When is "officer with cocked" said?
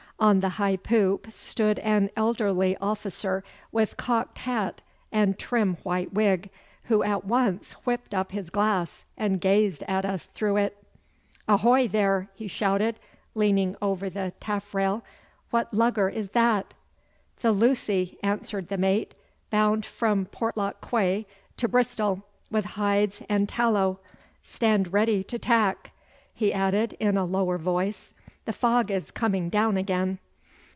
2.77-4.37